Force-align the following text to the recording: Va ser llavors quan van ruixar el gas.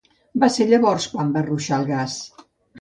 Va 0.43 0.47
ser 0.55 0.67
llavors 0.71 1.07
quan 1.13 1.31
van 1.37 1.47
ruixar 1.53 1.81
el 1.81 1.89
gas. 1.95 2.19